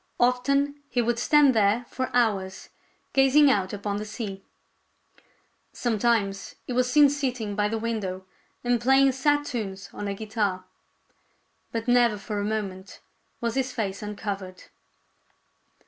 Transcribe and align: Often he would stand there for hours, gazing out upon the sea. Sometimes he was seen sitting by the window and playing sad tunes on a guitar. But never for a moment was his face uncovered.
Often 0.19 0.81
he 0.89 0.99
would 0.99 1.19
stand 1.19 1.53
there 1.53 1.85
for 1.87 2.09
hours, 2.11 2.69
gazing 3.13 3.51
out 3.51 3.71
upon 3.71 3.97
the 3.97 4.05
sea. 4.05 4.43
Sometimes 5.73 6.55
he 6.65 6.73
was 6.73 6.91
seen 6.91 7.07
sitting 7.07 7.55
by 7.55 7.67
the 7.67 7.77
window 7.77 8.25
and 8.63 8.81
playing 8.81 9.11
sad 9.11 9.45
tunes 9.45 9.89
on 9.93 10.07
a 10.07 10.15
guitar. 10.15 10.65
But 11.71 11.87
never 11.87 12.17
for 12.17 12.39
a 12.39 12.43
moment 12.43 12.99
was 13.41 13.53
his 13.53 13.71
face 13.73 14.01
uncovered. 14.01 14.63